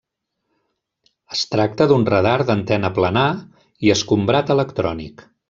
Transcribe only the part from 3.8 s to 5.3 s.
i escombrat electrònic.